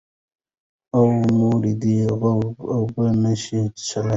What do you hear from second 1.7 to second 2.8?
دې غوړپ